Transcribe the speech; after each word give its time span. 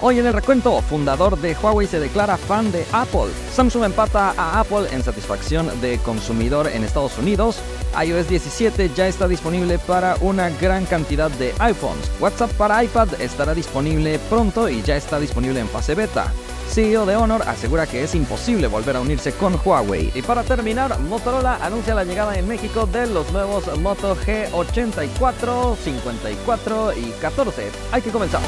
Hoy 0.00 0.20
en 0.20 0.26
el 0.26 0.32
recuento, 0.32 0.80
fundador 0.82 1.36
de 1.40 1.56
Huawei 1.60 1.88
se 1.88 1.98
declara 1.98 2.36
fan 2.36 2.70
de 2.70 2.86
Apple. 2.92 3.32
Samsung 3.52 3.82
empata 3.82 4.32
a 4.36 4.60
Apple 4.60 4.86
en 4.92 5.02
satisfacción 5.02 5.68
de 5.80 5.98
consumidor 5.98 6.68
en 6.68 6.84
Estados 6.84 7.18
Unidos. 7.18 7.58
iOS 8.00 8.28
17 8.28 8.92
ya 8.94 9.08
está 9.08 9.26
disponible 9.26 9.76
para 9.80 10.14
una 10.20 10.50
gran 10.50 10.86
cantidad 10.86 11.32
de 11.32 11.52
iPhones. 11.58 12.12
WhatsApp 12.20 12.52
para 12.52 12.84
iPad 12.84 13.20
estará 13.20 13.54
disponible 13.54 14.20
pronto 14.30 14.68
y 14.68 14.82
ya 14.82 14.96
está 14.96 15.18
disponible 15.18 15.58
en 15.58 15.68
fase 15.68 15.96
beta. 15.96 16.32
CEO 16.70 17.04
de 17.04 17.16
Honor 17.16 17.42
asegura 17.48 17.88
que 17.88 18.04
es 18.04 18.14
imposible 18.14 18.68
volver 18.68 18.94
a 18.94 19.00
unirse 19.00 19.32
con 19.32 19.58
Huawei. 19.64 20.12
Y 20.14 20.22
para 20.22 20.44
terminar, 20.44 20.96
Motorola 21.00 21.58
anuncia 21.60 21.96
la 21.96 22.04
llegada 22.04 22.38
en 22.38 22.46
México 22.46 22.86
de 22.86 23.08
los 23.08 23.32
nuevos 23.32 23.64
Moto 23.80 24.14
G84, 24.14 25.76
54 25.76 26.92
y 26.92 27.10
14. 27.20 27.70
Hay 27.90 28.02
que 28.02 28.10
comenzar. 28.10 28.42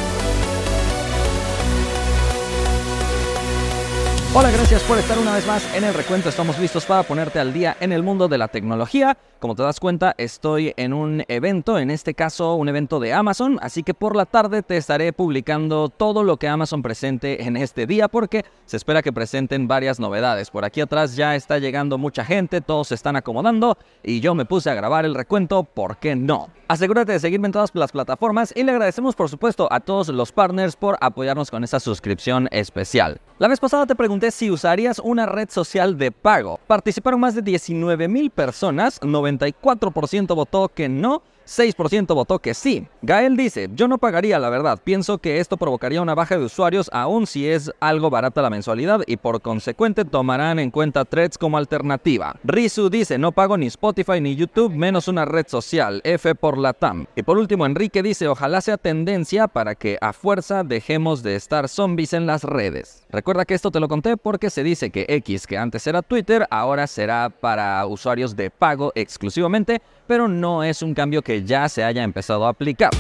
Hola, 4.33 4.53
gracias 4.53 4.85
por 4.85 4.97
estar 4.97 5.19
una 5.19 5.35
vez 5.35 5.45
más 5.45 5.75
en 5.75 5.83
el 5.83 5.93
recuento. 5.93 6.29
Estamos 6.29 6.57
listos 6.61 6.87
para 6.87 7.03
ponerte 7.03 7.41
al 7.41 7.53
día 7.53 7.77
en 7.81 7.91
el 7.91 8.05
mundo 8.05 8.29
de 8.29 8.39
la 8.39 8.47
tecnología. 8.47 9.19
Como 9.41 9.57
te 9.57 9.65
das 9.65 9.81
cuenta, 9.81 10.15
estoy 10.19 10.73
en 10.77 10.93
un 10.93 11.25
evento, 11.27 11.81
en 11.81 11.91
este 11.91 12.15
caso 12.15 12.55
un 12.55 12.69
evento 12.69 13.01
de 13.01 13.13
Amazon, 13.13 13.59
así 13.61 13.83
que 13.83 13.93
por 13.93 14.15
la 14.15 14.27
tarde 14.27 14.63
te 14.63 14.77
estaré 14.77 15.13
publicando 15.13 15.89
todo 15.89 16.23
lo 16.23 16.37
que 16.37 16.47
Amazon 16.47 16.81
presente 16.81 17.43
en 17.43 17.57
este 17.57 17.87
día 17.87 18.07
porque 18.07 18.45
se 18.67 18.77
espera 18.77 19.03
que 19.03 19.13
presenten 19.13 19.67
varias 19.67 19.99
novedades. 19.99 20.51
Por 20.51 20.65
aquí 20.65 20.81
atrás 20.81 21.17
ya 21.17 21.35
está 21.35 21.59
llegando 21.59 21.99
mucha 21.99 22.25
gente, 22.25 22.61
todos 22.61 22.89
se 22.89 22.95
están 22.95 23.17
acomodando 23.17 23.79
y 24.05 24.21
yo 24.21 24.37
me 24.37 24.45
puse 24.45 24.71
a 24.71 24.75
grabar 24.75 25.07
el 25.07 25.15
recuento, 25.15 25.65
¿por 25.65 25.97
qué 25.97 26.15
no? 26.15 26.51
Asegúrate 26.69 27.13
de 27.13 27.19
seguirme 27.19 27.49
en 27.49 27.53
todas 27.53 27.71
las 27.75 27.91
plataformas 27.91 28.53
y 28.55 28.63
le 28.63 28.71
agradecemos 28.71 29.17
por 29.17 29.29
supuesto 29.29 29.67
a 29.73 29.81
todos 29.81 30.09
los 30.11 30.31
partners 30.31 30.77
por 30.77 30.99
apoyarnos 31.01 31.51
con 31.51 31.65
esa 31.65 31.81
suscripción 31.81 32.47
especial. 32.53 33.21
La 33.39 33.49
vez 33.49 33.59
pasada 33.59 33.87
te 33.87 33.97
pregunté 33.97 34.20
si 34.31 34.51
usarías 34.51 34.99
una 34.99 35.25
red 35.25 35.49
social 35.49 35.97
de 35.97 36.13
pago. 36.13 36.61
Participaron 36.67 37.21
más 37.21 37.35
de 37.35 37.43
19 37.43 38.09
mil 38.09 38.31
personas, 38.31 39.01
94% 39.01 40.35
votó 40.35 40.69
que 40.69 40.89
no 40.89 41.23
6% 41.47 42.15
votó 42.15 42.39
que 42.39 42.55
sí. 42.55 42.87
Gael 43.03 43.37
dice, 43.37 43.69
yo 43.75 43.89
no 43.89 43.99
pagaría 43.99 44.39
la 44.39 44.51
verdad, 44.51 44.79
pienso 44.83 45.19
que 45.19 45.41
esto 45.41 45.57
provocaría 45.57 46.03
una 46.03 46.15
baja 46.15 46.39
de 46.39 46.45
usuarios 46.45 46.91
aun 46.93 47.27
si 47.27 47.49
es 47.49 47.73
algo 47.81 48.11
barata 48.11 48.43
la 48.43 48.51
mensualidad 48.51 49.01
y 49.07 49.17
por 49.17 49.41
consecuente 49.41 50.05
tomarán 50.05 50.59
en 50.59 50.71
cuenta 50.71 51.05
threads 51.05 51.39
como 51.39 51.59
alternativa. 51.59 52.37
Rizu 52.45 52.89
dice, 52.91 53.19
no 53.19 53.33
pago 53.33 53.57
ni 53.57 53.67
Spotify 53.67 54.21
ni 54.21 54.37
YouTube 54.37 54.75
menos 54.75 55.09
una 55.09 55.25
red 55.25 55.47
social, 55.49 56.01
F 56.05 56.35
por 56.35 56.59
la 56.59 56.73
TAM. 56.73 57.07
Y 57.17 57.23
por 57.23 57.39
último, 57.39 57.67
Enrique 57.67 58.03
dice, 58.03 58.29
ojalá 58.29 58.61
sea 58.61 58.77
tendencia 58.77 59.49
para 59.49 59.75
que 59.75 59.99
a 60.01 60.13
fuerza 60.13 60.65
dejemos 60.65 61.23
de 61.23 61.37
estar 61.37 61.69
zombies 61.69 62.13
en 62.13 62.27
las 62.27 62.45
redes. 62.45 63.05
Recuerda 63.11 63.45
que 63.45 63.55
esto 63.55 63.71
te 63.71 63.81
lo 63.81 63.89
conté 63.89 64.17
porque 64.17 64.51
se 64.51 64.63
dice 64.63 64.91
que 64.91 65.07
X, 65.09 65.47
que 65.47 65.59
antes 65.59 65.87
era 65.87 66.03
Twitter, 66.03 66.47
ahora 66.51 66.87
será 66.87 67.29
para 67.29 67.85
usuarios 67.87 68.37
de 68.37 68.51
pago 68.51 68.93
exclusivamente, 68.95 69.83
pero 70.07 70.29
no 70.29 70.63
es 70.63 70.83
un 70.83 70.95
cambio 70.95 71.23
que 71.23 71.40
ya 71.45 71.69
se 71.69 71.85
haya 71.85 72.03
empezado 72.03 72.47
a 72.47 72.51
aplicar. 72.51 72.91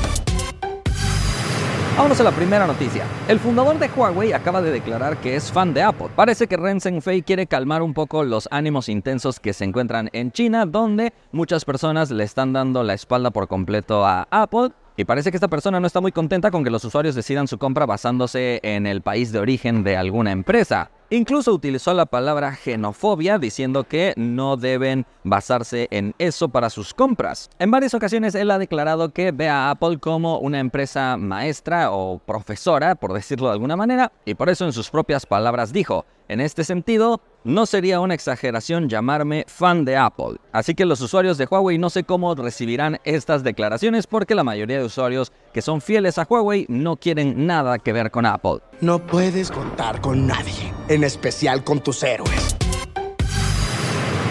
Vámonos 1.97 2.21
a 2.21 2.25
la 2.25 2.33
primera 2.33 2.67
noticia. 2.67 3.05
El 3.29 3.39
fundador 3.39 3.79
de 3.79 3.91
Huawei 3.95 4.33
acaba 4.33 4.63
de 4.63 4.71
declarar 4.71 5.19
que 5.19 5.37
es 5.37 5.53
fan 5.53 5.75
de 5.75 5.83
Apple. 5.83 6.09
Parece 6.17 6.47
que 6.47 6.57
Ren 6.57 6.81
Zhengfei 6.81 7.21
quiere 7.21 7.47
calmar 7.47 7.83
un 7.83 7.93
poco 7.93 8.25
los 8.25 8.49
ánimos 8.51 8.89
intensos 8.89 9.39
que 9.39 9.53
se 9.53 9.65
encuentran 9.65 10.09
en 10.15 10.33
China, 10.33 10.65
donde 10.65 11.13
muchas 11.31 11.67
personas 11.67 12.11
le 12.11 12.25
están 12.25 12.55
dando 12.55 12.83
la 12.85 12.95
espalda 12.95 13.31
por 13.31 13.49
completo 13.49 14.07
a 14.07 14.27
Apple 14.31 14.71
y 15.01 15.05
parece 15.07 15.31
que 15.31 15.39
esta 15.39 15.49
persona 15.49 15.81
no 15.81 15.87
está 15.87 16.03
muy 16.03 16.13
contenta 16.13 16.51
con 16.51 16.63
que 16.63 16.69
los 16.69 16.85
usuarios 16.85 17.15
decidan 17.15 17.49
su 17.49 17.57
compra 17.57 17.87
basándose 17.87 18.61
en 18.63 18.87
el 18.87 19.01
país 19.01 19.33
de 19.33 19.39
origen 19.39 19.83
de 19.83 19.97
alguna 19.97 20.31
empresa. 20.31 20.91
Incluso 21.09 21.55
utilizó 21.55 21.95
la 21.95 22.05
palabra 22.05 22.55
xenofobia 22.55 23.39
diciendo 23.39 23.85
que 23.85 24.13
no 24.17 24.59
deben 24.59 25.07
basarse 25.25 25.89
en 25.91 26.15
eso 26.19 26.51
para 26.51 26.69
sus 26.69 26.93
compras. 26.93 27.49
En 27.59 27.71
varias 27.71 27.95
ocasiones 27.95 28.35
él 28.35 28.51
ha 28.51 28.59
declarado 28.59 29.15
que 29.15 29.33
ve 29.33 29.49
a 29.49 29.71
Apple 29.71 29.99
como 29.99 30.39
una 30.39 30.61
empresa 30.61 31.17
maestra 31.17 31.93
o 31.93 32.19
profesora, 32.19 32.95
por 32.95 33.15
decirlo 33.15 33.47
de 33.47 33.55
alguna 33.55 33.77
manera, 33.77 34.13
y 34.27 34.35
por 34.35 34.51
eso 34.51 34.67
en 34.67 34.75
sus 34.75 34.91
propias 34.91 35.25
palabras 35.25 35.73
dijo, 35.73 36.05
en 36.31 36.41
este 36.41 36.63
sentido, 36.63 37.21
no 37.43 37.67
sería 37.67 37.99
una 37.99 38.15
exageración 38.15 38.89
llamarme 38.89 39.45
fan 39.49 39.85
de 39.85 39.97
Apple. 39.97 40.37
Así 40.53 40.77
que 40.77 40.85
los 40.85 41.01
usuarios 41.01 41.39
de 41.39 41.47
Huawei 41.51 41.77
no 41.77 41.91
sé 41.91 42.05
cómo 42.05 42.37
recibirán 42.37 43.01
estas 43.03 43.43
declaraciones 43.43 44.07
porque 44.07 44.37
la 44.37 44.45
mayoría 44.45 44.79
de 44.79 44.85
usuarios 44.85 45.33
que 45.53 45.61
son 45.61 45.81
fieles 45.81 46.19
a 46.19 46.27
Huawei 46.31 46.67
no 46.69 46.97
quieren 46.97 47.47
nada 47.47 47.81
que 47.81 47.93
ver 47.93 48.13
con 48.13 48.27
Apple. 48.27 48.61
No 48.81 49.05
puedes 49.05 49.51
contar 49.51 50.01
con 50.01 50.29
nadie, 50.29 50.73
en 50.89 51.03
especial 51.03 51.65
con 51.65 51.81
tus 51.81 52.01
héroes. 52.05 52.50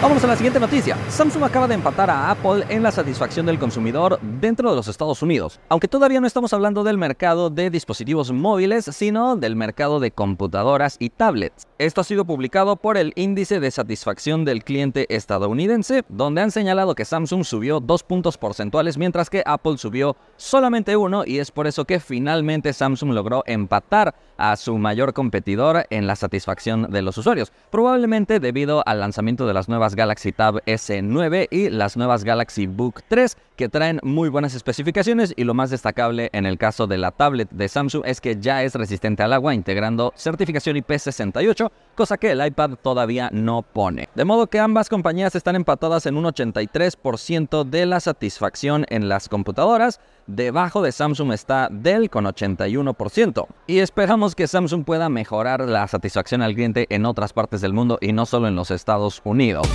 Vamos 0.02 0.24
a 0.24 0.28
la 0.28 0.34
siguiente 0.34 0.58
noticia. 0.58 0.96
Samsung 1.10 1.44
acaba 1.44 1.68
de 1.68 1.74
empatar 1.74 2.08
a 2.08 2.30
Apple 2.30 2.64
en 2.70 2.82
la 2.82 2.90
satisfacción 2.90 3.44
del 3.44 3.58
consumidor 3.58 4.18
dentro 4.40 4.70
de 4.70 4.76
los 4.76 4.88
Estados 4.88 5.20
Unidos. 5.20 5.60
Aunque 5.68 5.88
todavía 5.88 6.22
no 6.22 6.26
estamos 6.26 6.54
hablando 6.54 6.84
del 6.84 6.96
mercado 6.96 7.50
de 7.50 7.68
dispositivos 7.68 8.32
móviles, 8.32 8.86
sino 8.86 9.36
del 9.36 9.56
mercado 9.56 10.00
de 10.00 10.10
computadoras 10.10 10.96
y 10.98 11.10
tablets. 11.10 11.68
Esto 11.76 12.00
ha 12.00 12.04
sido 12.04 12.24
publicado 12.24 12.76
por 12.76 12.96
el 12.96 13.12
índice 13.14 13.60
de 13.60 13.70
satisfacción 13.70 14.46
del 14.46 14.64
cliente 14.64 15.04
estadounidense, 15.14 16.02
donde 16.08 16.40
han 16.40 16.50
señalado 16.50 16.94
que 16.94 17.04
Samsung 17.04 17.44
subió 17.44 17.80
dos 17.80 18.02
puntos 18.02 18.38
porcentuales 18.38 18.96
mientras 18.96 19.28
que 19.28 19.42
Apple 19.44 19.76
subió 19.76 20.16
solamente 20.36 20.96
uno 20.96 21.24
y 21.26 21.40
es 21.40 21.50
por 21.50 21.66
eso 21.66 21.84
que 21.84 22.00
finalmente 22.00 22.72
Samsung 22.72 23.12
logró 23.12 23.42
empatar 23.44 24.14
a 24.38 24.56
su 24.56 24.78
mayor 24.78 25.12
competidor 25.12 25.86
en 25.90 26.06
la 26.06 26.16
satisfacción 26.16 26.90
de 26.90 27.02
los 27.02 27.18
usuarios, 27.18 27.52
probablemente 27.70 28.40
debido 28.40 28.82
al 28.86 29.00
lanzamiento 29.00 29.46
de 29.46 29.52
las 29.52 29.68
nuevas 29.68 29.89
Galaxy 29.94 30.32
Tab 30.32 30.62
S9 30.66 31.48
y 31.50 31.70
las 31.70 31.96
nuevas 31.96 32.24
Galaxy 32.24 32.66
Book 32.66 33.02
3 33.08 33.36
que 33.60 33.68
traen 33.68 34.00
muy 34.02 34.30
buenas 34.30 34.54
especificaciones 34.54 35.34
y 35.36 35.44
lo 35.44 35.52
más 35.52 35.68
destacable 35.68 36.30
en 36.32 36.46
el 36.46 36.56
caso 36.56 36.86
de 36.86 36.96
la 36.96 37.10
tablet 37.10 37.50
de 37.50 37.68
Samsung 37.68 38.04
es 38.06 38.22
que 38.22 38.40
ya 38.40 38.62
es 38.62 38.74
resistente 38.74 39.22
al 39.22 39.34
agua 39.34 39.54
integrando 39.54 40.14
certificación 40.16 40.76
IP68, 40.76 41.70
cosa 41.94 42.16
que 42.16 42.30
el 42.30 42.42
iPad 42.42 42.76
todavía 42.82 43.28
no 43.34 43.60
pone. 43.60 44.08
De 44.14 44.24
modo 44.24 44.46
que 44.46 44.58
ambas 44.58 44.88
compañías 44.88 45.34
están 45.34 45.56
empatadas 45.56 46.06
en 46.06 46.16
un 46.16 46.24
83% 46.24 47.64
de 47.64 47.84
la 47.84 48.00
satisfacción 48.00 48.86
en 48.88 49.10
las 49.10 49.28
computadoras, 49.28 50.00
Debajo 50.26 50.80
de 50.80 50.92
Samsung 50.92 51.32
está 51.32 51.68
Dell 51.70 52.08
con 52.08 52.24
81%. 52.24 53.46
Y 53.66 53.80
esperamos 53.80 54.34
que 54.34 54.46
Samsung 54.46 54.84
pueda 54.84 55.10
mejorar 55.10 55.68
la 55.68 55.86
satisfacción 55.86 56.40
al 56.40 56.54
cliente 56.54 56.86
en 56.88 57.04
otras 57.04 57.34
partes 57.34 57.60
del 57.60 57.74
mundo 57.74 57.98
y 58.00 58.12
no 58.12 58.24
solo 58.24 58.48
en 58.48 58.54
los 58.54 58.70
Estados 58.70 59.20
Unidos. 59.24 59.68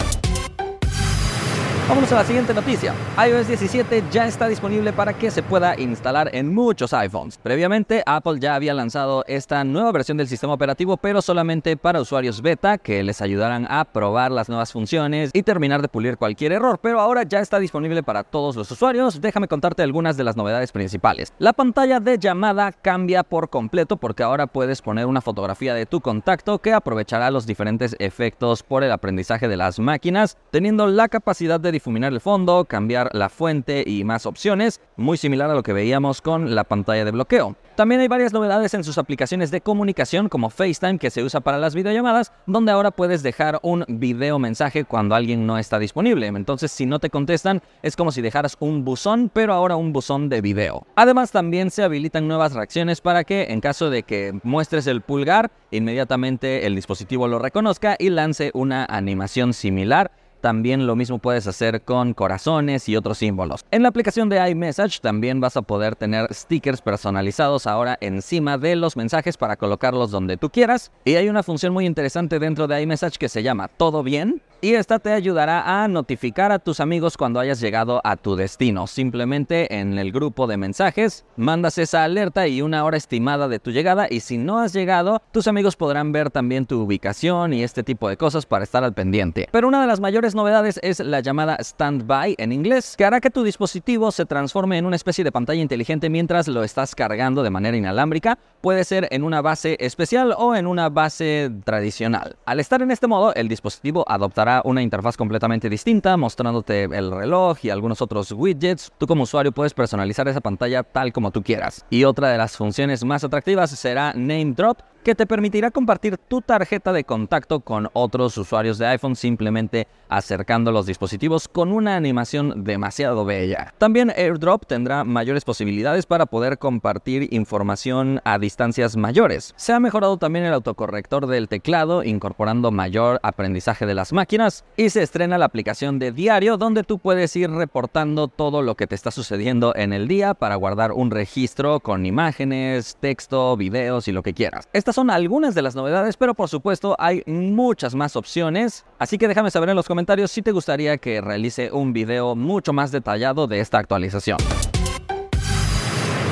Vamos 1.88 2.12
a 2.12 2.16
la 2.16 2.24
siguiente 2.24 2.52
noticia. 2.52 2.96
iOS 3.16 3.48
17 3.48 4.06
ya 4.12 4.26
está 4.26 4.48
disponible 4.48 4.92
para 4.92 5.14
que 5.14 5.30
se 5.30 5.44
pueda 5.44 5.80
instalar 5.80 6.32
en 6.34 6.52
muchos 6.52 6.94
iPhones. 6.94 7.38
Previamente, 7.38 8.02
Apple 8.08 8.40
ya 8.40 8.56
había 8.56 8.74
lanzado 8.74 9.24
esta 9.28 9.64
nueva 9.64 9.92
versión 9.92 10.18
del 10.18 10.28
sistema 10.28 10.54
operativo, 10.54 10.98
pero 10.98 11.22
solamente 11.22 11.78
para 11.78 12.02
usuarios 12.02 12.42
beta 12.42 12.80
que 12.80 13.04
les 13.04 13.22
ayudarán 13.22 13.68
a 13.70 13.86
probar 13.86 14.32
las 14.32 14.50
nuevas 14.50 14.72
funciones 14.72 15.30
y 15.32 15.44
terminar 15.44 15.84
de 15.84 15.88
pulir 15.88 16.18
cualquier 16.18 16.54
error. 16.54 16.80
Pero 16.82 17.00
ahora 17.00 17.22
ya 17.22 17.40
está 17.40 17.60
disponible 17.60 18.02
para 18.02 18.24
todos 18.24 18.56
los 18.56 18.72
usuarios. 18.72 19.22
Déjame 19.22 19.48
contarte 19.48 19.84
algunas 19.84 20.18
de 20.18 20.24
las 20.24 20.36
novedades 20.36 20.72
principales. 20.72 21.34
La 21.38 21.54
pantalla 21.54 22.00
de 22.00 22.18
llamada 22.18 22.72
cambia 22.72 23.22
por 23.22 23.52
completo 23.52 23.98
porque 23.98 24.24
ahora 24.24 24.48
puedes 24.48 24.82
poner 24.82 25.06
una 25.06 25.22
fotografía 25.22 25.76
de 25.76 25.86
tu 25.86 26.02
contacto 26.02 26.58
que 26.58 26.74
aprovechará 26.74 27.30
los 27.30 27.46
diferentes 27.46 27.96
efectos 28.00 28.64
por 28.64 28.84
el 28.84 28.92
aprendizaje 28.92 29.48
de 29.48 29.58
las 29.58 29.78
máquinas, 29.78 30.36
teniendo 30.50 30.88
la 30.88 31.10
capacidad 31.10 31.60
de 31.60 31.75
difuminar 31.76 32.12
el 32.12 32.22
fondo, 32.22 32.66
cambiar 32.66 33.10
la 33.14 33.30
fuente 33.30 33.84
y 33.86 34.04
más 34.04 34.26
opciones, 34.26 34.82
muy 34.98 35.18
similar 35.18 35.50
a 35.50 35.54
lo 35.54 35.64
que 35.64 35.74
veíamos 35.74 36.22
con 36.22 36.56
la 36.56 36.64
pantalla 36.64 37.06
de 37.06 37.12
bloqueo. 37.12 37.56
También 37.76 38.00
hay 38.00 38.08
varias 38.08 38.32
novedades 38.32 38.74
en 38.74 38.86
sus 38.86 38.98
aplicaciones 38.98 39.52
de 39.52 39.60
comunicación 39.60 40.30
como 40.30 40.50
FaceTime 40.50 40.98
que 40.98 41.10
se 41.10 41.24
usa 41.24 41.42
para 41.42 41.58
las 41.58 41.76
videollamadas, 41.76 42.32
donde 42.46 42.72
ahora 42.72 42.92
puedes 42.92 43.22
dejar 43.22 43.60
un 43.64 43.84
video 43.88 44.40
mensaje 44.40 44.86
cuando 44.86 45.14
alguien 45.14 45.46
no 45.46 45.58
está 45.58 45.78
disponible. 45.78 46.28
Entonces, 46.28 46.72
si 46.72 46.86
no 46.86 47.00
te 47.00 47.10
contestan, 47.10 47.62
es 47.84 47.98
como 47.98 48.14
si 48.14 48.22
dejaras 48.22 48.56
un 48.60 48.86
buzón, 48.86 49.30
pero 49.34 49.54
ahora 49.54 49.76
un 49.76 49.92
buzón 49.92 50.30
de 50.30 50.40
video. 50.40 50.88
Además, 50.96 51.32
también 51.32 51.70
se 51.70 51.84
habilitan 51.84 52.30
nuevas 52.30 52.54
reacciones 52.54 53.02
para 53.02 53.26
que 53.26 53.48
en 53.50 53.60
caso 53.60 53.90
de 53.90 54.04
que 54.04 54.40
muestres 54.44 54.88
el 54.88 55.02
pulgar, 55.02 55.52
inmediatamente 55.72 56.66
el 56.66 56.76
dispositivo 56.76 57.28
lo 57.28 57.40
reconozca 57.40 57.98
y 58.00 58.10
lance 58.10 58.52
una 58.54 58.86
animación 58.86 59.54
similar 59.54 60.12
también 60.46 60.86
lo 60.86 60.96
mismo 60.96 61.18
puedes 61.18 61.48
hacer 61.48 61.82
con 61.82 62.14
corazones 62.14 62.88
y 62.88 62.96
otros 62.96 63.18
símbolos. 63.18 63.66
En 63.72 63.82
la 63.82 63.90
aplicación 63.90 64.30
de 64.30 64.48
iMessage 64.48 65.00
también 65.00 65.40
vas 65.42 65.58
a 65.58 65.64
poder 65.64 65.96
tener 65.96 66.32
stickers 66.32 66.84
personalizados 66.84 67.66
ahora 67.66 67.98
encima 68.00 68.60
de 68.60 68.76
los 68.76 68.96
mensajes 68.96 69.38
para 69.38 69.56
colocarlos 69.56 70.12
donde 70.12 70.38
tú 70.38 70.52
quieras. 70.52 70.92
Y 71.04 71.16
hay 71.16 71.30
una 71.30 71.42
función 71.42 71.74
muy 71.74 71.88
interesante 71.88 72.38
dentro 72.38 72.68
de 72.68 72.80
iMessage 72.80 73.18
que 73.18 73.28
se 73.28 73.42
llama 73.42 73.70
Todo 73.70 74.04
bien, 74.04 74.44
y 74.62 74.74
esta 74.74 75.00
te 75.00 75.12
ayudará 75.12 75.84
a 75.84 75.88
notificar 75.88 76.52
a 76.52 76.60
tus 76.60 76.80
amigos 76.80 77.18
cuando 77.18 77.40
hayas 77.40 77.60
llegado 77.60 78.02
a 78.04 78.16
tu 78.16 78.36
destino. 78.36 78.88
Simplemente 78.88 79.80
en 79.80 79.98
el 80.00 80.12
grupo 80.12 80.48
de 80.48 80.58
mensajes 80.58 81.26
mandas 81.36 81.78
esa 81.78 82.04
alerta 82.04 82.48
y 82.48 82.62
una 82.62 82.84
hora 82.84 82.98
estimada 82.98 83.48
de 83.48 83.60
tu 83.60 83.72
llegada 83.72 84.08
y 84.10 84.22
si 84.22 84.38
no 84.38 84.60
has 84.60 84.74
llegado, 84.74 85.22
tus 85.32 85.48
amigos 85.48 85.76
podrán 85.76 86.12
ver 86.12 86.30
también 86.30 86.66
tu 86.66 86.82
ubicación 86.82 87.54
y 87.54 87.64
este 87.64 87.84
tipo 87.84 88.10
de 88.10 88.18
cosas 88.18 88.46
para 88.46 88.64
estar 88.64 88.84
al 88.84 88.94
pendiente. 88.94 89.50
Pero 89.52 89.68
una 89.68 89.82
de 89.82 89.88
las 89.88 90.00
mayores 90.00 90.36
novedades 90.36 90.80
es 90.84 91.00
la 91.00 91.20
llamada 91.20 91.58
Standby 91.62 92.36
en 92.38 92.52
inglés, 92.52 92.96
que 92.98 93.06
hará 93.06 93.22
que 93.22 93.30
tu 93.30 93.44
dispositivo 93.44 94.12
se 94.12 94.26
transforme 94.26 94.78
en 94.78 94.86
una 94.86 94.96
especie 94.96 95.24
de 95.24 95.32
pantalla 95.32 95.62
inteligente 95.62 96.10
mientras 96.10 96.48
lo 96.48 96.64
estás 96.64 96.96
cargando 96.96 97.44
de 97.44 97.50
manera 97.50 97.78
inalámbrica. 97.78 98.38
Puede 98.62 98.84
ser 98.84 99.08
en 99.12 99.24
una 99.24 99.42
base 99.42 99.78
especial 99.80 100.34
o 100.38 100.56
en 100.56 100.68
una 100.68 100.90
base 100.90 101.52
tradicional. 101.64 102.38
Al 102.46 102.60
estar 102.60 102.82
en 102.82 102.92
este 102.92 103.08
modo, 103.08 103.34
el 103.36 103.48
dispositivo 103.48 104.06
adoptará 104.08 104.45
una 104.64 104.82
interfaz 104.82 105.18
completamente 105.18 105.70
distinta, 105.70 106.18
mostrándote 106.18 106.84
el 106.84 107.12
reloj 107.12 107.58
y 107.64 107.70
algunos 107.70 108.02
otros 108.02 108.32
widgets. 108.32 108.92
Tú 108.98 109.08
como 109.08 109.24
usuario 109.24 109.52
puedes 109.52 109.74
personalizar 109.74 110.28
esa 110.28 110.42
pantalla 110.42 110.84
tal 110.84 111.12
como 111.12 111.32
tú 111.32 111.44
quieras. 111.44 111.86
Y 111.90 112.04
otra 112.04 112.30
de 112.30 112.38
las 112.38 112.56
funciones 112.56 113.04
más 113.04 113.24
atractivas 113.24 113.72
será 113.72 114.14
Name 114.14 114.54
Drop, 114.56 114.80
que 115.06 115.14
te 115.14 115.28
permitirá 115.28 115.70
compartir 115.70 116.18
tu 116.18 116.42
tarjeta 116.42 116.92
de 116.92 117.04
contacto 117.04 117.60
con 117.60 117.90
otros 117.94 118.36
usuarios 118.40 118.80
de 118.80 118.88
iPhone 118.88 119.16
simplemente 119.16 119.88
acercando 120.10 120.72
los 120.72 120.88
dispositivos 120.88 121.48
con 121.48 121.72
una 121.72 121.96
animación 121.96 122.64
demasiado 122.64 123.24
bella. 123.24 123.76
También 123.78 124.10
AirDrop 124.10 124.66
tendrá 124.66 125.04
mayores 125.04 125.46
posibilidades 125.46 126.08
para 126.08 126.26
poder 126.26 126.58
compartir 126.58 127.32
información 127.32 128.20
a 128.24 128.40
distancias 128.40 128.98
mayores. 128.98 129.54
Se 129.58 129.74
ha 129.74 129.80
mejorado 129.80 130.18
también 130.18 130.46
el 130.46 130.54
autocorrector 130.54 131.28
del 131.28 131.50
teclado, 131.50 132.04
incorporando 132.04 132.72
mayor 132.72 133.20
aprendizaje 133.22 133.86
de 133.86 133.94
las 133.94 134.12
máquinas, 134.12 134.66
y 134.76 134.90
se 134.90 135.04
estrena 135.04 135.38
la 135.38 135.46
aplicación 135.46 136.00
de 136.00 136.14
diario 136.14 136.58
donde 136.58 136.82
tú 136.82 136.98
puedes 136.98 137.36
ir 137.36 137.52
reportando 137.52 138.28
todo 138.28 138.64
lo 138.64 138.74
que 138.74 138.88
te 138.88 138.96
está 138.96 139.12
sucediendo 139.12 139.76
en 139.76 139.94
el 139.94 140.08
día 140.08 140.34
para 140.34 140.56
guardar 140.56 140.94
un 140.94 141.12
registro 141.12 141.80
con 141.80 142.08
imágenes, 142.08 142.98
texto, 143.00 143.56
videos 143.56 144.08
y 144.08 144.12
lo 144.12 144.24
que 144.24 144.34
quieras 144.34 144.68
son 144.96 145.10
algunas 145.10 145.54
de 145.54 145.62
las 145.62 145.76
novedades, 145.76 146.16
pero 146.16 146.34
por 146.34 146.48
supuesto 146.48 146.96
hay 146.98 147.22
muchas 147.28 147.94
más 147.96 148.16
opciones. 148.16 148.86
Así 148.98 149.18
que 149.18 149.28
déjame 149.28 149.52
saber 149.52 149.68
en 149.70 149.76
los 149.76 149.88
comentarios 149.88 150.32
si 150.32 150.42
te 150.42 150.52
gustaría 150.52 150.98
que 150.98 151.20
realice 151.20 151.70
un 151.72 151.92
video 151.92 152.34
mucho 152.34 152.72
más 152.72 152.94
detallado 152.94 153.46
de 153.46 153.60
esta 153.60 153.78
actualización. 153.78 154.38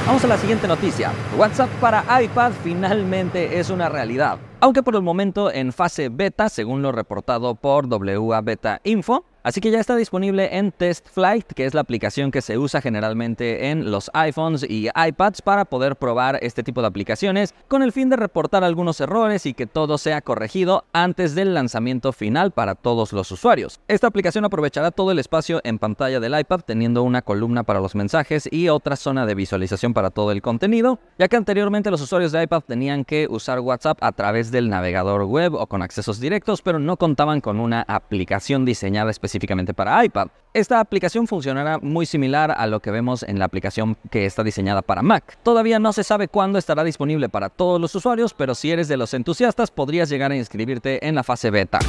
Vamos 0.08 0.24
a 0.24 0.28
la 0.28 0.38
siguiente 0.38 0.68
noticia. 0.68 1.12
WhatsApp 1.38 1.70
para 1.82 2.06
iPad 2.24 2.54
finalmente 2.64 3.60
es 3.60 3.70
una 3.70 3.90
realidad. 3.90 4.38
Aunque 4.62 4.82
por 4.82 4.96
el 4.96 5.02
momento 5.02 5.52
en 5.52 5.74
fase 5.74 6.08
beta, 6.08 6.48
según 6.48 6.82
lo 6.82 6.94
reportado 6.94 7.56
por 7.56 7.88
WA 7.88 8.40
Beta 8.42 8.80
Info, 8.86 9.26
Así 9.44 9.60
que 9.60 9.72
ya 9.72 9.82
está 9.82 9.98
disponible 9.98 10.58
en 10.58 10.72
Test 10.72 11.10
Flight, 11.10 11.46
que 11.48 11.66
es 11.66 11.74
la 11.74 11.82
aplicación 11.82 12.32
que 12.32 12.42
se 12.42 12.58
usa 12.58 12.80
generalmente 12.80 13.72
en 13.72 13.92
los 13.92 14.10
iPhones 14.14 14.64
y 14.64 14.88
iPads 14.96 15.42
para 15.42 15.66
poder 15.66 15.98
probar 15.98 16.40
este 16.42 16.64
tipo 16.64 16.80
de 16.80 16.88
aplicaciones 16.88 17.54
con 17.68 17.84
el 17.84 17.92
fin 17.92 18.10
de 18.10 18.16
reportar 18.16 18.64
algunos 18.64 19.02
errores 19.02 19.46
y 19.46 19.54
que 19.54 19.68
todo 19.68 19.98
sea 19.98 20.22
corregido 20.22 20.86
antes 20.94 21.36
del 21.36 21.54
lanzamiento 21.54 22.14
final 22.14 22.52
para 22.52 22.76
todos 22.76 23.12
los 23.12 23.30
usuarios. 23.34 23.82
Esta 23.90 24.08
aplicación 24.08 24.46
aprovechará 24.46 24.92
todo 24.92 25.12
el 25.12 25.20
espacio 25.20 25.60
en 25.66 25.78
pantalla 25.78 26.22
del 26.22 26.40
iPad 26.40 26.62
teniendo 26.62 27.04
una 27.04 27.22
columna 27.22 27.64
para 27.64 27.82
los 27.82 27.96
mensajes 27.96 28.48
y 28.50 28.70
otra 28.70 28.96
zona 28.96 29.26
de 29.26 29.36
visualización 29.36 29.94
para 29.94 30.10
todo 30.10 30.32
el 30.32 30.42
contenido, 30.42 31.00
ya 31.20 31.28
que 31.28 31.36
anteriormente 31.36 31.92
los 31.92 32.00
usuarios 32.00 32.32
de 32.32 32.44
iPad 32.44 32.62
tenían 32.62 33.04
que 33.04 33.28
usar 33.30 33.60
WhatsApp 33.60 33.98
a 34.00 34.14
través 34.14 34.52
del 34.52 34.70
navegador 34.70 35.26
web 35.26 35.54
o 35.54 35.68
con 35.68 35.82
accesos 35.82 36.22
directos, 36.22 36.62
pero 36.62 36.80
no 36.80 36.96
contaban 36.96 37.42
con 37.42 37.60
una 37.60 37.84
aplicación 37.90 38.64
diseñada 38.64 39.12
específicamente 39.12 39.33
específicamente 39.34 39.74
para 39.74 40.06
iPad. 40.06 40.28
Esta 40.54 40.80
aplicación 40.80 41.26
funcionará 41.26 41.80
muy 41.80 42.06
similar 42.06 42.54
a 42.56 42.68
lo 42.68 42.80
que 42.80 42.92
vemos 42.92 43.24
en 43.24 43.40
la 43.40 43.46
aplicación 43.46 43.98
que 44.12 44.28
está 44.28 44.44
diseñada 44.44 44.84
para 44.84 45.02
Mac. 45.02 45.38
Todavía 45.42 45.80
no 45.80 45.92
se 45.94 46.04
sabe 46.04 46.28
cuándo 46.28 46.60
estará 46.60 46.84
disponible 46.84 47.30
para 47.30 47.50
todos 47.50 47.82
los 47.82 47.96
usuarios, 47.96 48.36
pero 48.36 48.54
si 48.54 48.70
eres 48.70 48.88
de 48.88 48.98
los 48.98 49.16
entusiastas 49.16 49.72
podrías 49.72 50.10
llegar 50.10 50.32
a 50.32 50.36
inscribirte 50.36 51.08
en 51.08 51.16
la 51.16 51.24
fase 51.24 51.50
beta. 51.50 51.80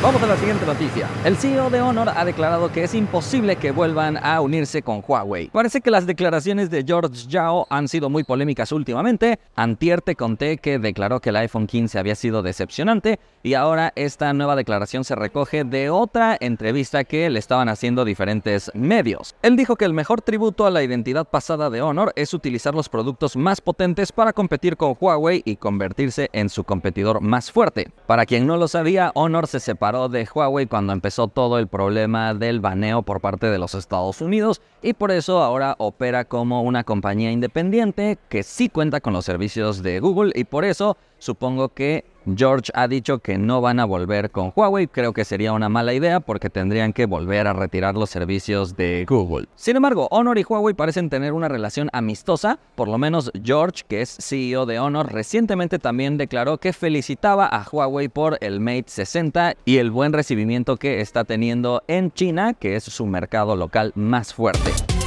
Vamos 0.00 0.22
a 0.22 0.26
la 0.28 0.36
siguiente 0.36 0.64
noticia. 0.64 1.08
El 1.24 1.36
CEO 1.36 1.70
de 1.70 1.82
Honor 1.82 2.10
ha 2.14 2.24
declarado 2.24 2.70
que 2.70 2.84
es 2.84 2.94
imposible 2.94 3.56
que 3.56 3.72
vuelvan 3.72 4.16
a 4.16 4.40
unirse 4.40 4.80
con 4.80 5.02
Huawei. 5.04 5.48
Parece 5.48 5.80
que 5.80 5.90
las 5.90 6.06
declaraciones 6.06 6.70
de 6.70 6.84
George 6.86 7.28
Zhao 7.28 7.66
han 7.68 7.88
sido 7.88 8.08
muy 8.08 8.22
polémicas 8.22 8.70
últimamente. 8.70 9.40
Antier 9.56 10.00
te 10.00 10.14
conté 10.14 10.58
que 10.58 10.78
declaró 10.78 11.18
que 11.18 11.30
el 11.30 11.36
iPhone 11.36 11.66
15 11.66 11.98
había 11.98 12.14
sido 12.14 12.42
decepcionante 12.42 13.18
y 13.42 13.54
ahora 13.54 13.92
esta 13.96 14.32
nueva 14.32 14.54
declaración 14.54 15.02
se 15.02 15.16
recoge 15.16 15.64
de 15.64 15.90
otra 15.90 16.36
entrevista 16.38 17.02
que 17.02 17.28
le 17.28 17.40
estaban 17.40 17.68
haciendo 17.68 18.04
diferentes 18.04 18.70
medios. 18.74 19.34
Él 19.42 19.56
dijo 19.56 19.74
que 19.74 19.84
el 19.84 19.94
mejor 19.94 20.22
tributo 20.22 20.64
a 20.64 20.70
la 20.70 20.84
identidad 20.84 21.24
pasada 21.24 21.70
de 21.70 21.82
Honor 21.82 22.12
es 22.14 22.32
utilizar 22.34 22.72
los 22.72 22.88
productos 22.88 23.36
más 23.36 23.60
potentes 23.60 24.12
para 24.12 24.32
competir 24.32 24.76
con 24.76 24.96
Huawei 25.00 25.42
y 25.44 25.56
convertirse 25.56 26.30
en 26.32 26.50
su 26.50 26.62
competidor 26.62 27.20
más 27.20 27.50
fuerte. 27.50 27.90
Para 28.06 28.26
quien 28.26 28.46
no 28.46 28.56
lo 28.56 28.68
sabía, 28.68 29.10
Honor 29.14 29.48
se 29.48 29.58
separó 29.58 29.87
de 29.88 30.28
Huawei 30.34 30.66
cuando 30.66 30.92
empezó 30.92 31.28
todo 31.28 31.58
el 31.58 31.66
problema 31.66 32.34
del 32.34 32.60
baneo 32.60 33.00
por 33.00 33.22
parte 33.22 33.46
de 33.46 33.58
los 33.58 33.74
Estados 33.74 34.20
Unidos 34.20 34.60
y 34.82 34.92
por 34.92 35.10
eso 35.10 35.42
ahora 35.42 35.76
opera 35.78 36.26
como 36.26 36.62
una 36.62 36.84
compañía 36.84 37.32
independiente 37.32 38.18
que 38.28 38.42
sí 38.42 38.68
cuenta 38.68 39.00
con 39.00 39.14
los 39.14 39.24
servicios 39.24 39.82
de 39.82 39.98
Google 40.00 40.32
y 40.34 40.44
por 40.44 40.66
eso 40.66 40.98
supongo 41.18 41.70
que 41.70 42.04
George 42.36 42.70
ha 42.74 42.88
dicho 42.88 43.18
que 43.18 43.38
no 43.38 43.60
van 43.60 43.80
a 43.80 43.84
volver 43.84 44.30
con 44.30 44.52
Huawei. 44.54 44.86
Creo 44.86 45.12
que 45.12 45.24
sería 45.24 45.52
una 45.52 45.68
mala 45.68 45.94
idea 45.94 46.20
porque 46.20 46.50
tendrían 46.50 46.92
que 46.92 47.06
volver 47.06 47.46
a 47.46 47.52
retirar 47.52 47.94
los 47.94 48.10
servicios 48.10 48.76
de 48.76 49.04
Google. 49.08 49.46
Sin 49.54 49.76
embargo, 49.76 50.08
Honor 50.10 50.38
y 50.38 50.44
Huawei 50.44 50.74
parecen 50.74 51.10
tener 51.10 51.32
una 51.32 51.48
relación 51.48 51.88
amistosa. 51.92 52.58
Por 52.74 52.88
lo 52.88 52.98
menos 52.98 53.30
George, 53.42 53.84
que 53.88 54.02
es 54.02 54.16
CEO 54.20 54.66
de 54.66 54.78
Honor, 54.78 55.12
recientemente 55.12 55.78
también 55.78 56.16
declaró 56.16 56.58
que 56.58 56.72
felicitaba 56.72 57.46
a 57.46 57.66
Huawei 57.70 58.08
por 58.08 58.38
el 58.40 58.60
Mate 58.60 58.84
60 58.86 59.54
y 59.64 59.78
el 59.78 59.90
buen 59.90 60.12
recibimiento 60.12 60.76
que 60.76 61.00
está 61.00 61.24
teniendo 61.24 61.82
en 61.88 62.12
China, 62.12 62.54
que 62.54 62.76
es 62.76 62.84
su 62.84 63.06
mercado 63.06 63.56
local 63.56 63.92
más 63.94 64.34
fuerte. 64.34 64.97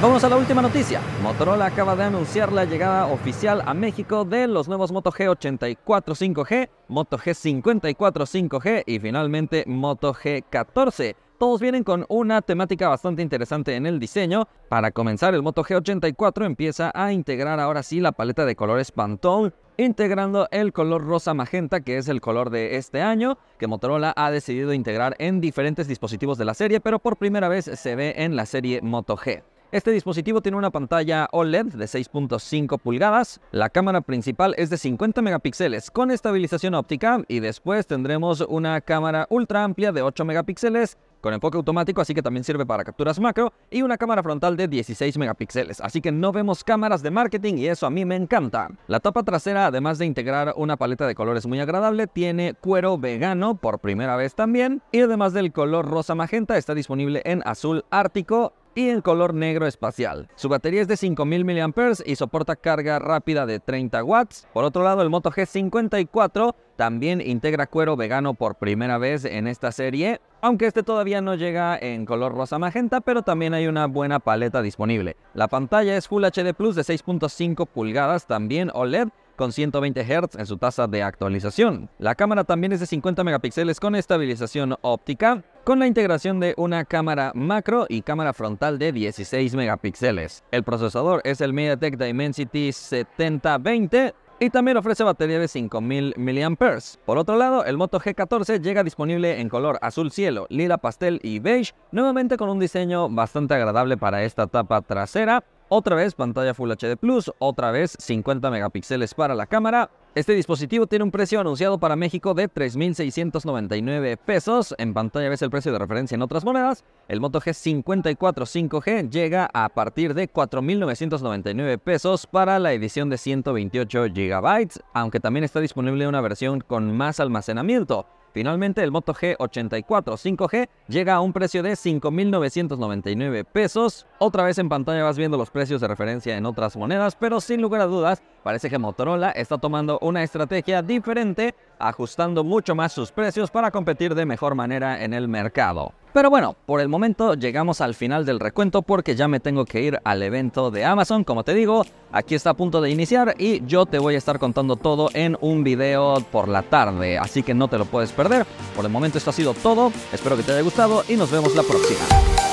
Vamos 0.00 0.22
a 0.22 0.28
la 0.28 0.36
última 0.36 0.62
noticia. 0.62 1.00
Motorola 1.24 1.66
acaba 1.66 1.96
de 1.96 2.04
anunciar 2.04 2.52
la 2.52 2.64
llegada 2.64 3.06
oficial 3.06 3.64
a 3.66 3.74
México 3.74 4.24
de 4.24 4.46
los 4.46 4.68
nuevos 4.68 4.92
Moto 4.92 5.10
G84 5.10 5.76
5G, 5.76 6.68
Moto 6.86 7.18
G54 7.18 8.48
5G 8.48 8.84
y 8.86 9.00
finalmente 9.00 9.64
Moto 9.66 10.14
G14. 10.14 11.16
Todos 11.36 11.60
vienen 11.60 11.82
con 11.82 12.06
una 12.08 12.42
temática 12.42 12.88
bastante 12.88 13.22
interesante 13.22 13.74
en 13.74 13.86
el 13.86 13.98
diseño. 13.98 14.46
Para 14.68 14.92
comenzar, 14.92 15.34
el 15.34 15.42
Moto 15.42 15.64
G84 15.64 16.46
empieza 16.46 16.92
a 16.94 17.12
integrar 17.12 17.58
ahora 17.58 17.82
sí 17.82 17.98
la 17.98 18.12
paleta 18.12 18.46
de 18.46 18.54
colores 18.54 18.92
Pantone, 18.92 19.50
integrando 19.78 20.46
el 20.52 20.72
color 20.72 21.04
rosa 21.06 21.34
magenta, 21.34 21.80
que 21.80 21.98
es 21.98 22.06
el 22.06 22.20
color 22.20 22.50
de 22.50 22.76
este 22.76 23.02
año, 23.02 23.36
que 23.58 23.66
Motorola 23.66 24.14
ha 24.16 24.30
decidido 24.30 24.72
integrar 24.72 25.16
en 25.18 25.40
diferentes 25.40 25.88
dispositivos 25.88 26.38
de 26.38 26.44
la 26.44 26.54
serie, 26.54 26.78
pero 26.78 27.00
por 27.00 27.16
primera 27.16 27.48
vez 27.48 27.64
se 27.64 27.96
ve 27.96 28.14
en 28.18 28.36
la 28.36 28.46
serie 28.46 28.80
Moto 28.80 29.16
G. 29.16 29.42
Este 29.70 29.90
dispositivo 29.90 30.40
tiene 30.40 30.56
una 30.56 30.70
pantalla 30.70 31.28
OLED 31.30 31.66
de 31.74 31.84
6.5 31.84 32.78
pulgadas, 32.80 33.38
la 33.50 33.68
cámara 33.68 34.00
principal 34.00 34.54
es 34.56 34.70
de 34.70 34.78
50 34.78 35.20
megapíxeles 35.20 35.90
con 35.90 36.10
estabilización 36.10 36.72
óptica 36.72 37.20
y 37.28 37.40
después 37.40 37.86
tendremos 37.86 38.40
una 38.40 38.80
cámara 38.80 39.26
ultra 39.28 39.64
amplia 39.64 39.92
de 39.92 40.00
8 40.00 40.24
megapíxeles 40.24 40.96
con 41.20 41.34
enfoque 41.34 41.58
automático, 41.58 42.00
así 42.00 42.14
que 42.14 42.22
también 42.22 42.44
sirve 42.44 42.64
para 42.64 42.84
capturas 42.84 43.20
macro, 43.20 43.52
y 43.70 43.82
una 43.82 43.98
cámara 43.98 44.22
frontal 44.22 44.56
de 44.56 44.68
16 44.68 45.18
megapíxeles, 45.18 45.80
así 45.82 46.00
que 46.00 46.12
no 46.12 46.32
vemos 46.32 46.64
cámaras 46.64 47.02
de 47.02 47.10
marketing 47.10 47.54
y 47.58 47.66
eso 47.66 47.86
a 47.86 47.90
mí 47.90 48.06
me 48.06 48.16
encanta. 48.16 48.68
La 48.86 49.00
tapa 49.00 49.22
trasera, 49.22 49.66
además 49.66 49.98
de 49.98 50.06
integrar 50.06 50.54
una 50.56 50.78
paleta 50.78 51.06
de 51.06 51.14
colores 51.14 51.46
muy 51.46 51.60
agradable, 51.60 52.06
tiene 52.06 52.54
cuero 52.54 52.96
vegano 52.96 53.56
por 53.56 53.80
primera 53.80 54.16
vez 54.16 54.34
también, 54.34 54.80
y 54.92 55.00
además 55.00 55.34
del 55.34 55.52
color 55.52 55.86
rosa 55.86 56.14
magenta 56.14 56.56
está 56.56 56.74
disponible 56.74 57.20
en 57.26 57.42
azul 57.44 57.84
ártico 57.90 58.54
y 58.78 58.90
en 58.90 59.00
color 59.00 59.34
negro 59.34 59.66
espacial. 59.66 60.28
Su 60.36 60.48
batería 60.48 60.80
es 60.80 60.86
de 60.86 60.96
5000 60.96 61.44
mAh 61.44 61.72
y 62.06 62.14
soporta 62.14 62.54
carga 62.54 63.00
rápida 63.00 63.44
de 63.44 63.58
30 63.58 64.04
watts. 64.04 64.46
Por 64.52 64.62
otro 64.62 64.84
lado, 64.84 65.02
el 65.02 65.10
Moto 65.10 65.32
G54 65.32 66.54
también 66.76 67.20
integra 67.20 67.66
cuero 67.66 67.96
vegano 67.96 68.34
por 68.34 68.54
primera 68.54 68.96
vez 68.96 69.24
en 69.24 69.48
esta 69.48 69.72
serie, 69.72 70.20
aunque 70.40 70.66
este 70.66 70.84
todavía 70.84 71.20
no 71.20 71.34
llega 71.34 71.76
en 71.76 72.06
color 72.06 72.36
rosa 72.36 72.60
magenta, 72.60 73.00
pero 73.00 73.22
también 73.22 73.52
hay 73.52 73.66
una 73.66 73.88
buena 73.88 74.20
paleta 74.20 74.62
disponible. 74.62 75.16
La 75.34 75.48
pantalla 75.48 75.96
es 75.96 76.06
Full 76.06 76.22
HD 76.22 76.54
Plus 76.54 76.76
de 76.76 76.82
6.5 76.82 77.66
pulgadas, 77.66 78.28
también 78.28 78.70
OLED, 78.72 79.08
con 79.38 79.52
120 79.52 80.04
Hz 80.04 80.34
en 80.38 80.44
su 80.44 80.58
tasa 80.58 80.86
de 80.86 81.02
actualización. 81.02 81.88
La 81.98 82.14
cámara 82.14 82.44
también 82.44 82.72
es 82.72 82.80
de 82.80 82.86
50 82.86 83.24
megapíxeles 83.24 83.80
con 83.80 83.94
estabilización 83.94 84.74
óptica, 84.82 85.42
con 85.64 85.78
la 85.78 85.86
integración 85.86 86.40
de 86.40 86.54
una 86.58 86.84
cámara 86.84 87.32
macro 87.34 87.86
y 87.88 88.02
cámara 88.02 88.34
frontal 88.34 88.78
de 88.78 88.92
16 88.92 89.54
megapíxeles. 89.54 90.44
El 90.50 90.64
procesador 90.64 91.22
es 91.24 91.40
el 91.40 91.54
MediaTek 91.54 91.96
Dimensity 91.96 92.72
7020 92.72 94.12
y 94.40 94.50
también 94.50 94.76
ofrece 94.76 95.04
batería 95.04 95.38
de 95.38 95.48
5000 95.48 96.14
mAh. 96.16 96.78
Por 97.04 97.18
otro 97.18 97.36
lado, 97.36 97.64
el 97.64 97.76
Moto 97.76 98.00
G14 98.00 98.60
llega 98.60 98.84
disponible 98.84 99.40
en 99.40 99.48
color 99.48 99.78
azul 99.82 100.10
cielo, 100.10 100.46
lila 100.48 100.78
pastel 100.78 101.20
y 101.22 101.38
beige, 101.38 101.74
nuevamente 101.92 102.36
con 102.36 102.48
un 102.48 102.58
diseño 102.58 103.08
bastante 103.08 103.54
agradable 103.54 103.96
para 103.96 104.24
esta 104.24 104.46
tapa 104.46 104.80
trasera. 104.82 105.44
Otra 105.70 105.96
vez 105.96 106.14
pantalla 106.14 106.54
Full 106.54 106.72
HD 106.72 106.96
Plus, 106.96 107.30
otra 107.38 107.70
vez 107.70 107.94
50 107.98 108.50
megapíxeles 108.50 109.12
para 109.12 109.34
la 109.34 109.46
cámara. 109.46 109.90
Este 110.14 110.32
dispositivo 110.32 110.86
tiene 110.86 111.04
un 111.04 111.10
precio 111.10 111.40
anunciado 111.40 111.78
para 111.78 111.94
México 111.94 112.32
de 112.32 112.48
3.699 112.48 114.16
pesos. 114.16 114.74
En 114.78 114.94
pantalla 114.94 115.28
ves 115.28 115.42
el 115.42 115.50
precio 115.50 115.70
de 115.70 115.78
referencia 115.78 116.14
en 116.14 116.22
otras 116.22 116.42
monedas. 116.42 116.84
El 117.06 117.20
Moto 117.20 117.38
G54 117.42 118.16
5G 118.16 119.10
llega 119.10 119.50
a 119.52 119.68
partir 119.68 120.14
de 120.14 120.32
4.999 120.32 121.76
pesos 121.78 122.26
para 122.26 122.58
la 122.58 122.72
edición 122.72 123.10
de 123.10 123.18
128 123.18 124.04
GB, 124.04 124.68
aunque 124.94 125.20
también 125.20 125.44
está 125.44 125.60
disponible 125.60 126.08
una 126.08 126.22
versión 126.22 126.60
con 126.62 126.96
más 126.96 127.20
almacenamiento. 127.20 128.06
Finalmente, 128.32 128.82
el 128.82 128.90
Moto 128.90 129.14
G84 129.14 130.16
5G 130.16 130.68
llega 130.88 131.14
a 131.14 131.20
un 131.20 131.32
precio 131.32 131.62
de 131.62 131.72
5.999 131.72 133.44
pesos. 133.44 134.06
Otra 134.18 134.44
vez 134.44 134.58
en 134.58 134.68
pantalla 134.68 135.04
vas 135.04 135.18
viendo 135.18 135.36
los 135.36 135.50
precios 135.50 135.80
de 135.80 135.88
referencia 135.88 136.36
en 136.36 136.46
otras 136.46 136.76
monedas, 136.76 137.16
pero 137.16 137.40
sin 137.40 137.62
lugar 137.62 137.80
a 137.80 137.86
dudas, 137.86 138.22
parece 138.42 138.70
que 138.70 138.78
Motorola 138.78 139.30
está 139.30 139.58
tomando 139.58 139.98
una 140.00 140.22
estrategia 140.22 140.82
diferente, 140.82 141.54
ajustando 141.78 142.44
mucho 142.44 142.74
más 142.74 142.92
sus 142.92 143.12
precios 143.12 143.50
para 143.50 143.70
competir 143.70 144.14
de 144.14 144.26
mejor 144.26 144.54
manera 144.54 145.02
en 145.02 145.14
el 145.14 145.28
mercado. 145.28 145.92
Pero 146.12 146.30
bueno, 146.30 146.56
por 146.66 146.80
el 146.80 146.88
momento 146.88 147.34
llegamos 147.34 147.80
al 147.80 147.94
final 147.94 148.24
del 148.24 148.40
recuento 148.40 148.82
porque 148.82 149.14
ya 149.14 149.28
me 149.28 149.40
tengo 149.40 149.64
que 149.64 149.82
ir 149.82 149.98
al 150.04 150.22
evento 150.22 150.70
de 150.70 150.84
Amazon. 150.84 151.22
Como 151.22 151.44
te 151.44 151.54
digo, 151.54 151.84
aquí 152.12 152.34
está 152.34 152.50
a 152.50 152.54
punto 152.54 152.80
de 152.80 152.90
iniciar 152.90 153.34
y 153.38 153.64
yo 153.66 153.86
te 153.86 153.98
voy 153.98 154.14
a 154.14 154.18
estar 154.18 154.38
contando 154.38 154.76
todo 154.76 155.10
en 155.12 155.36
un 155.40 155.62
video 155.64 156.14
por 156.32 156.48
la 156.48 156.62
tarde. 156.62 157.18
Así 157.18 157.42
que 157.42 157.54
no 157.54 157.68
te 157.68 157.78
lo 157.78 157.84
puedes 157.84 158.12
perder. 158.12 158.46
Por 158.74 158.84
el 158.84 158.90
momento 158.90 159.18
esto 159.18 159.30
ha 159.30 159.34
sido 159.34 159.54
todo. 159.54 159.92
Espero 160.12 160.36
que 160.36 160.42
te 160.42 160.52
haya 160.52 160.62
gustado 160.62 161.04
y 161.08 161.16
nos 161.16 161.30
vemos 161.30 161.54
la 161.54 161.62
próxima. 161.62 162.47